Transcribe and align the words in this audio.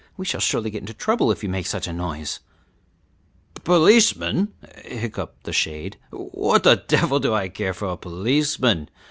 We 0.17 0.25
shall 0.25 0.39
surely 0.41 0.71
get 0.71 0.81
into 0.81 0.95
trouble 0.95 1.31
if 1.31 1.43
you 1.43 1.49
make 1.49 1.67
such 1.67 1.87
a 1.87 1.93
noise." 1.93 2.39
"Policeman?" 3.63 4.51
hiccoughed 4.83 5.43
the 5.43 5.53
shade, 5.53 5.97
"What 6.09 6.63
the 6.63 6.83
devil 6.87 7.19
do 7.19 7.35
I 7.35 7.49
care 7.49 7.75
for 7.75 7.87
a 7.89 7.97
policeman? 7.97 8.89